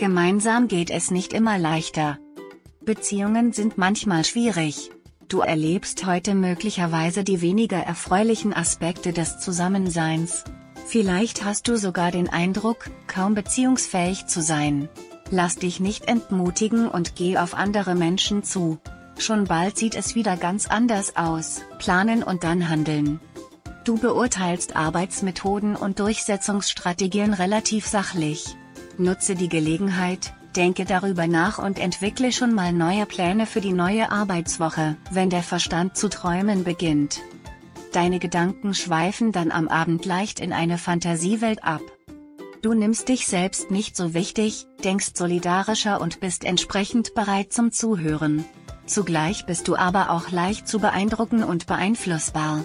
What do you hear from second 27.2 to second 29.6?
relativ sachlich. Nutze die